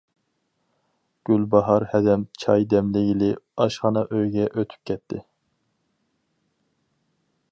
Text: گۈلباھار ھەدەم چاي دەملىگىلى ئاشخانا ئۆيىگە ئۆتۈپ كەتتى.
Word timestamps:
گۈلباھار 1.29 1.85
ھەدەم 1.91 2.23
چاي 2.43 2.65
دەملىگىلى 2.71 3.29
ئاشخانا 3.65 4.03
ئۆيىگە 4.17 4.49
ئۆتۈپ 4.49 4.91
كەتتى. 4.91 5.23